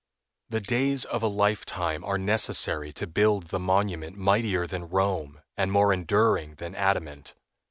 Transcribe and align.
The 0.49 0.61
days 0.61 1.05
of 1.05 1.21
a 1.21 1.27
life 1.27 1.63
time 1.63 2.03
are 2.03 2.17
necessary 2.17 2.91
to 2.93 3.05
build 3.05 3.49
the 3.49 3.59
monument 3.59 4.17
mightier 4.17 4.65
than 4.65 4.89
Rome 4.89 5.41
and 5.55 5.71
more 5.71 5.93
enduring 5.93 6.55
than 6.55 6.73
adamant. 6.73 7.35